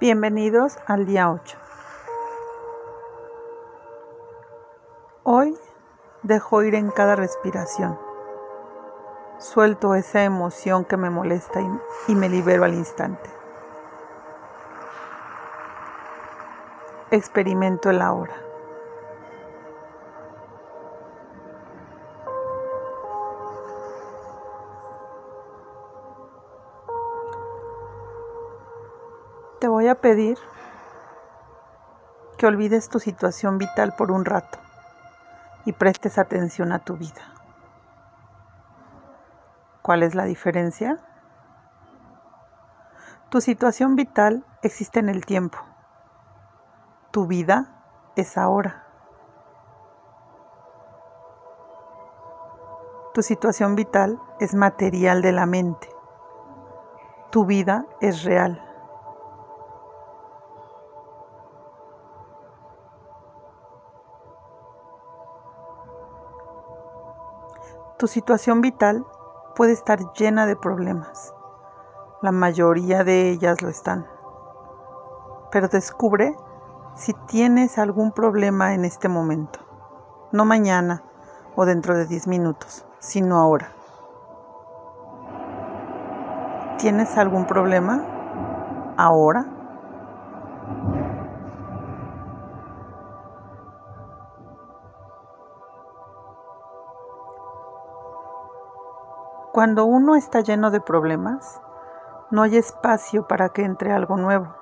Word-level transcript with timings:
Bienvenidos 0.00 0.78
al 0.86 1.04
día 1.04 1.30
8. 1.30 1.58
Hoy 5.24 5.54
dejo 6.22 6.62
ir 6.62 6.74
en 6.74 6.90
cada 6.90 7.16
respiración. 7.16 7.98
Suelto 9.36 9.94
esa 9.94 10.24
emoción 10.24 10.86
que 10.86 10.96
me 10.96 11.10
molesta 11.10 11.60
y, 12.08 12.14
me 12.14 12.30
libero 12.30 12.64
al 12.64 12.72
instante. 12.72 13.28
Experimento 17.10 17.90
el 17.90 18.00
ahora. 18.00 18.49
Te 29.60 29.68
voy 29.68 29.88
a 29.88 29.94
pedir 29.94 30.38
que 32.38 32.46
olvides 32.46 32.88
tu 32.88 32.98
situación 32.98 33.58
vital 33.58 33.92
por 33.92 34.10
un 34.10 34.24
rato 34.24 34.58
y 35.66 35.72
prestes 35.72 36.16
atención 36.16 36.72
a 36.72 36.78
tu 36.78 36.96
vida. 36.96 37.34
¿Cuál 39.82 40.02
es 40.02 40.14
la 40.14 40.24
diferencia? 40.24 40.98
Tu 43.28 43.42
situación 43.42 43.96
vital 43.96 44.46
existe 44.62 44.98
en 44.98 45.10
el 45.10 45.26
tiempo. 45.26 45.58
Tu 47.10 47.26
vida 47.26 47.82
es 48.16 48.38
ahora. 48.38 48.86
Tu 53.12 53.20
situación 53.20 53.74
vital 53.74 54.18
es 54.40 54.54
material 54.54 55.20
de 55.20 55.32
la 55.32 55.44
mente. 55.44 55.90
Tu 57.30 57.44
vida 57.44 57.84
es 58.00 58.24
real. 58.24 58.69
Tu 68.00 68.06
situación 68.06 68.62
vital 68.62 69.04
puede 69.54 69.72
estar 69.72 70.14
llena 70.14 70.46
de 70.46 70.56
problemas. 70.56 71.34
La 72.22 72.32
mayoría 72.32 73.04
de 73.04 73.28
ellas 73.28 73.60
lo 73.60 73.68
están. 73.68 74.06
Pero 75.52 75.68
descubre 75.68 76.34
si 76.94 77.12
tienes 77.28 77.76
algún 77.76 78.12
problema 78.12 78.72
en 78.72 78.86
este 78.86 79.10
momento. 79.10 79.60
No 80.32 80.46
mañana 80.46 81.02
o 81.56 81.66
dentro 81.66 81.94
de 81.94 82.06
10 82.06 82.26
minutos, 82.26 82.86
sino 83.00 83.36
ahora. 83.36 83.70
¿Tienes 86.78 87.18
algún 87.18 87.44
problema 87.44 88.02
ahora? 88.96 89.44
Cuando 99.52 99.84
uno 99.84 100.14
está 100.14 100.42
lleno 100.42 100.70
de 100.70 100.80
problemas, 100.80 101.60
no 102.30 102.42
hay 102.42 102.56
espacio 102.56 103.26
para 103.26 103.48
que 103.48 103.64
entre 103.64 103.92
algo 103.92 104.16
nuevo, 104.16 104.54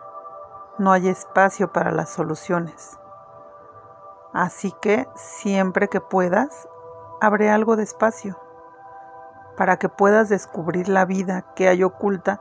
no 0.78 0.92
hay 0.92 1.08
espacio 1.08 1.72
para 1.72 1.90
las 1.90 2.08
soluciones. 2.08 2.98
Así 4.32 4.72
que 4.80 5.06
siempre 5.14 5.88
que 5.88 6.00
puedas, 6.00 6.68
abre 7.20 7.50
algo 7.50 7.76
de 7.76 7.82
espacio 7.82 8.38
para 9.58 9.76
que 9.76 9.90
puedas 9.90 10.30
descubrir 10.30 10.88
la 10.88 11.04
vida 11.04 11.52
que 11.54 11.68
hay 11.68 11.82
oculta 11.82 12.40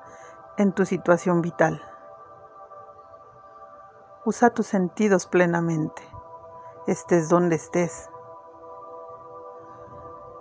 en 0.56 0.72
tu 0.72 0.86
situación 0.86 1.42
vital. 1.42 1.82
Usa 4.24 4.52
tus 4.52 4.68
sentidos 4.68 5.26
plenamente, 5.26 6.02
estés 6.86 7.28
donde 7.28 7.58
estés. 7.58 8.10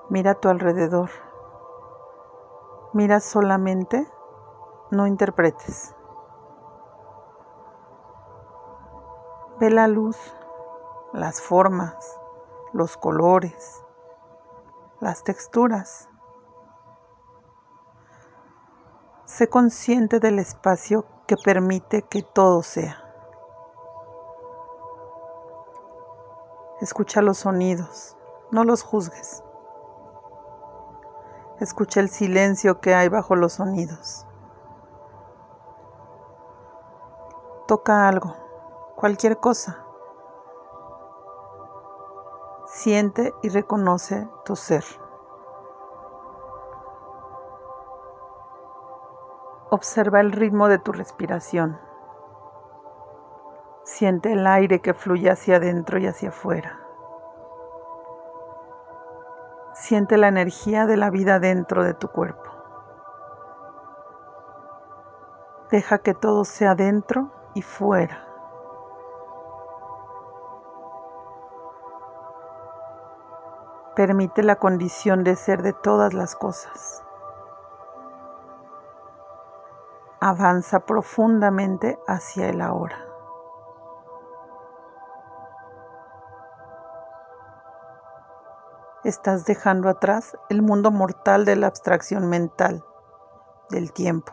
Mira 0.09 0.33
a 0.33 0.34
tu 0.34 0.49
alrededor. 0.49 1.25
Mira 2.97 3.21
solamente, 3.21 4.11
no 4.91 5.07
interpretes. 5.07 5.95
Ve 9.61 9.69
la 9.69 9.87
luz, 9.87 10.17
las 11.12 11.43
formas, 11.43 12.19
los 12.73 12.97
colores, 12.97 13.85
las 15.01 15.25
texturas. 15.25 16.09
Sé 19.27 19.51
consciente 19.51 20.19
del 20.19 20.39
espacio 20.39 21.05
que 21.27 21.37
permite 21.37 22.01
que 22.01 22.23
todo 22.23 22.62
sea. 22.62 22.97
Escucha 26.81 27.21
los 27.21 27.37
sonidos, 27.37 28.17
no 28.51 28.65
los 28.65 28.83
juzgues. 28.83 29.43
Escucha 31.61 32.00
el 32.00 32.11
silencio 32.11 32.81
que 32.81 32.94
hay 32.94 33.09
bajo 33.09 33.34
los 33.34 33.55
sonidos. 33.55 34.27
Toca 37.67 38.06
algo, 38.09 38.37
cualquier 38.94 39.39
cosa. 39.39 39.83
Siente 42.67 43.33
y 43.43 43.49
reconoce 43.49 44.28
tu 44.44 44.55
ser. 44.55 44.84
Observa 49.71 50.21
el 50.21 50.33
ritmo 50.33 50.69
de 50.69 50.78
tu 50.78 50.93
respiración. 50.93 51.81
Siente 53.83 54.34
el 54.34 54.47
aire 54.47 54.83
que 54.83 54.93
fluye 54.93 55.31
hacia 55.31 55.56
adentro 55.56 55.99
y 55.99 56.06
hacia 56.06 56.28
afuera. 56.28 56.86
Siente 59.87 60.17
la 60.17 60.27
energía 60.27 60.85
de 60.85 60.97
la 60.97 61.11
vida 61.11 61.39
dentro 61.39 61.85
de 61.85 61.95
tu 61.95 62.09
cuerpo. 62.09 62.51
Deja 65.71 65.99
que 65.99 66.13
todo 66.13 66.45
sea 66.45 66.75
dentro 66.75 67.31
y 67.55 67.63
fuera. 67.63 68.27
Permite 73.95 74.43
la 74.43 74.57
condición 74.57 75.23
de 75.23 75.37
ser 75.37 75.63
de 75.63 75.73
todas 75.73 76.15
las 76.15 76.35
cosas. 76.35 77.05
Avanza 80.19 80.81
profundamente 80.81 81.97
hacia 82.09 82.49
el 82.49 82.61
ahora. 82.61 83.07
Estás 89.09 89.44
dejando 89.44 89.89
atrás 89.89 90.37
el 90.49 90.62
mundo 90.62 90.91
mortal 90.91 91.44
de 91.44 91.55
la 91.55 91.69
abstracción 91.69 92.28
mental, 92.28 92.84
del 93.71 93.93
tiempo. 93.93 94.33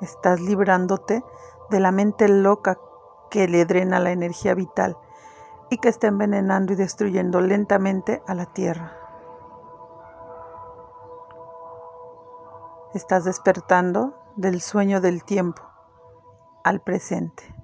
Estás 0.00 0.40
librándote 0.40 1.22
de 1.68 1.80
la 1.80 1.92
mente 1.92 2.28
loca 2.28 2.78
que 3.30 3.48
le 3.48 3.66
drena 3.66 4.00
la 4.00 4.12
energía 4.12 4.54
vital 4.54 4.96
y 5.68 5.78
que 5.78 5.88
está 5.88 6.06
envenenando 6.06 6.72
y 6.72 6.76
destruyendo 6.76 7.40
lentamente 7.40 8.22
a 8.26 8.34
la 8.34 8.46
tierra. 8.46 8.92
Estás 12.94 13.24
despertando 13.24 14.14
del 14.36 14.62
sueño 14.62 15.02
del 15.02 15.22
tiempo 15.22 15.62
al 16.64 16.80
presente. 16.80 17.54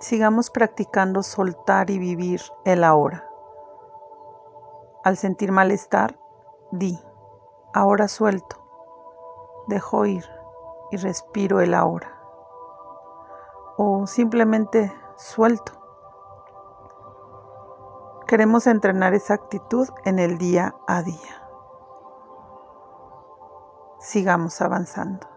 Sigamos 0.00 0.48
practicando 0.48 1.22
soltar 1.22 1.90
y 1.90 1.98
vivir 1.98 2.40
el 2.64 2.84
ahora. 2.84 3.28
Al 5.04 5.18
sentir 5.18 5.52
malestar, 5.52 6.18
di, 6.70 6.98
ahora 7.74 8.08
suelto, 8.08 8.56
dejo 9.68 10.06
ir 10.06 10.24
y 10.90 10.96
respiro 10.96 11.60
el 11.60 11.74
ahora. 11.74 12.18
O 13.76 14.06
simplemente 14.06 14.90
suelto. 15.16 15.72
Queremos 18.26 18.66
entrenar 18.66 19.12
esa 19.12 19.34
actitud 19.34 19.86
en 20.06 20.18
el 20.18 20.38
día 20.38 20.74
a 20.88 21.02
día. 21.02 21.46
Sigamos 23.98 24.62
avanzando. 24.62 25.29